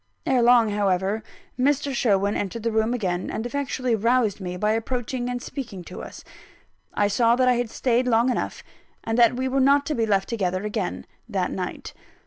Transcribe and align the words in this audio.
Ere 0.25 0.41
long, 0.41 0.69
however, 0.71 1.21
Mr. 1.59 1.93
Sherwin 1.93 2.35
entered 2.35 2.63
the 2.63 2.71
room 2.71 2.91
again, 2.91 3.29
and 3.29 3.45
effectually 3.45 3.93
roused 3.93 4.41
me 4.41 4.57
by 4.57 4.71
approaching 4.71 5.29
and 5.29 5.39
speaking 5.39 5.83
to 5.83 6.01
us. 6.01 6.23
I 6.91 7.07
saw 7.07 7.35
that 7.35 7.47
I 7.47 7.53
had 7.53 7.69
stayed 7.69 8.07
long 8.07 8.31
enough, 8.31 8.63
and 9.03 9.15
that 9.19 9.35
we 9.35 9.47
were 9.47 9.59
not 9.59 9.85
to 9.85 9.93
be 9.93 10.07
left 10.07 10.27
together 10.27 10.63
again, 10.65 11.05
that 11.29 11.51
night. 11.51 11.93